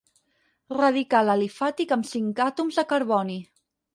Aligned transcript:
Radical 0.77 1.29
alifàtic 1.33 1.93
amb 1.97 2.09
cinc 2.13 2.43
àtoms 2.47 2.83
de 2.83 2.87
carboni. 2.95 3.39